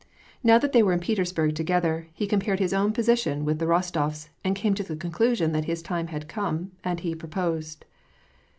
Now 0.43 0.57
that 0.57 0.71
they 0.71 0.81
were 0.81 0.93
in 0.93 0.99
Petersburg 0.99 1.53
together, 1.53 2.07
he 2.15 2.25
compared 2.25 2.57
his 2.57 2.73
own 2.73 2.91
position 2.91 3.45
with 3.45 3.59
the 3.59 3.67
Bostofs', 3.67 4.29
and 4.43 4.55
came 4.55 4.73
to 4.73 4.81
the 4.83 4.95
conclusion 4.95 5.51
that 5.51 5.65
his 5.65 5.83
time 5.83 6.07
had 6.07 6.27
come, 6.27 6.71
and 6.83 6.99
he 6.99 7.13
proposed. 7.13 7.85